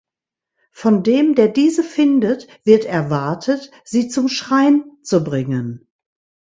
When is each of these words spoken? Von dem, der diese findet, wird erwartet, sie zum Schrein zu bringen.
Von 0.71 1.03
dem, 1.03 1.35
der 1.35 1.47
diese 1.47 1.83
findet, 1.83 2.47
wird 2.63 2.85
erwartet, 2.85 3.69
sie 3.83 4.07
zum 4.07 4.29
Schrein 4.29 4.83
zu 5.03 5.23
bringen. 5.23 5.85